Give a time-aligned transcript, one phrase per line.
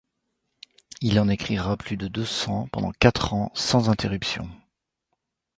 [1.01, 4.49] Il en écrira plus de deux cents pendant quatre ans sans interruption.